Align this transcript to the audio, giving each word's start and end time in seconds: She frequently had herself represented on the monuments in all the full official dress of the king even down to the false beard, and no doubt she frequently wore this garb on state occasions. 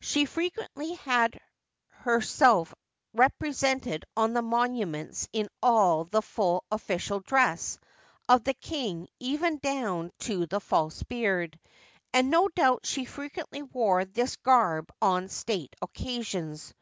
She 0.00 0.24
frequently 0.24 0.94
had 0.94 1.40
herself 1.86 2.74
represented 3.14 4.04
on 4.16 4.32
the 4.32 4.42
monuments 4.42 5.28
in 5.32 5.48
all 5.62 6.02
the 6.02 6.20
full 6.20 6.64
official 6.72 7.20
dress 7.20 7.78
of 8.28 8.42
the 8.42 8.54
king 8.54 9.06
even 9.20 9.58
down 9.58 10.10
to 10.22 10.46
the 10.46 10.58
false 10.60 11.04
beard, 11.04 11.60
and 12.12 12.28
no 12.28 12.48
doubt 12.48 12.86
she 12.86 13.04
frequently 13.04 13.62
wore 13.62 14.04
this 14.04 14.34
garb 14.34 14.90
on 15.00 15.28
state 15.28 15.76
occasions. 15.80 16.74